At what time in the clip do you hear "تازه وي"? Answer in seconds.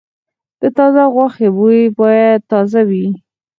2.51-3.05